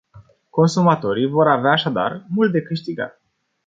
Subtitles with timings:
[0.49, 3.21] Consumatorii vor avea așadar mult de câștigat.